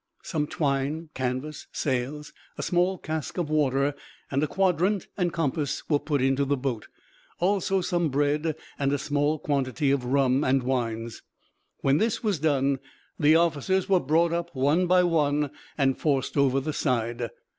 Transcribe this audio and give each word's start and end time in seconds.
Some 0.23 0.47
twine, 0.47 1.09
canvas, 1.13 1.67
sails, 1.71 2.33
a 2.57 2.63
small 2.63 2.97
cask 2.97 3.37
of 3.37 3.51
water, 3.51 3.93
and 4.31 4.41
a 4.41 4.47
quadrant 4.47 5.05
and 5.15 5.31
compass 5.31 5.87
were 5.91 5.99
put 5.99 6.23
into 6.23 6.43
the 6.43 6.57
boat, 6.57 6.87
also 7.37 7.81
some 7.81 8.09
bread 8.09 8.55
and 8.79 8.91
a 8.91 8.97
small 8.97 9.37
quantity 9.37 9.91
of 9.91 10.03
rum 10.05 10.43
and 10.43 10.63
wines. 10.63 11.21
When 11.81 11.99
this 11.99 12.23
was 12.23 12.39
done 12.39 12.79
the 13.19 13.35
officers 13.35 13.87
were 13.87 13.99
brought 13.99 14.33
up 14.33 14.49
one 14.55 14.87
by 14.87 15.03
one 15.03 15.51
and 15.77 15.95
forced 15.95 16.35
over 16.35 16.59
the 16.59 16.73
side. 16.73 17.29